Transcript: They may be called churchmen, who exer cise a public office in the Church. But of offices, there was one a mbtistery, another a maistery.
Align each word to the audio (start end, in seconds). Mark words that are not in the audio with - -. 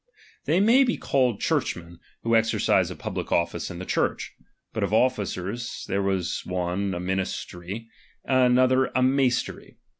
They 0.45 0.59
may 0.59 0.83
be 0.83 0.97
called 0.97 1.41
churchmen, 1.41 1.99
who 2.23 2.31
exer 2.31 2.57
cise 2.59 2.89
a 2.89 2.95
public 2.95 3.31
office 3.31 3.69
in 3.69 3.77
the 3.77 3.85
Church. 3.85 4.33
But 4.73 4.81
of 4.81 4.91
offices, 4.91 5.85
there 5.87 6.01
was 6.01 6.41
one 6.43 6.95
a 6.95 6.99
mbtistery, 6.99 7.85
another 8.25 8.85
a 8.95 9.01
maistery. 9.03 9.77